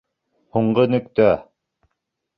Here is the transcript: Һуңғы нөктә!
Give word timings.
Һуңғы 0.57 0.87
нөктә! 0.95 1.29